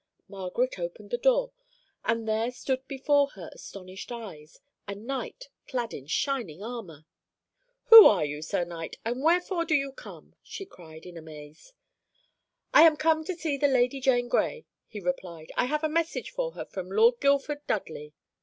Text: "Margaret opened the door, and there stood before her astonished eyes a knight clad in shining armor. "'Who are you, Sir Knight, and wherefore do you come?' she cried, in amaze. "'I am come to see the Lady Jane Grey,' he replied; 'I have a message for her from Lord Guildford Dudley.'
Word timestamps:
"Margaret 0.27 0.79
opened 0.79 1.11
the 1.11 1.17
door, 1.19 1.51
and 2.03 2.27
there 2.27 2.49
stood 2.49 2.87
before 2.87 3.27
her 3.35 3.51
astonished 3.53 4.11
eyes 4.11 4.59
a 4.87 4.95
knight 4.95 5.49
clad 5.67 5.93
in 5.93 6.07
shining 6.07 6.63
armor. 6.63 7.05
"'Who 7.91 8.07
are 8.07 8.25
you, 8.25 8.41
Sir 8.41 8.63
Knight, 8.65 8.95
and 9.05 9.21
wherefore 9.21 9.63
do 9.63 9.75
you 9.75 9.91
come?' 9.91 10.33
she 10.41 10.65
cried, 10.65 11.05
in 11.05 11.17
amaze. 11.17 11.73
"'I 12.73 12.81
am 12.81 12.97
come 12.97 13.23
to 13.25 13.35
see 13.35 13.57
the 13.57 13.67
Lady 13.67 14.01
Jane 14.01 14.27
Grey,' 14.27 14.65
he 14.87 14.99
replied; 14.99 15.51
'I 15.55 15.65
have 15.65 15.83
a 15.83 15.87
message 15.87 16.31
for 16.31 16.53
her 16.53 16.65
from 16.65 16.89
Lord 16.89 17.19
Guildford 17.19 17.67
Dudley.' 17.67 18.15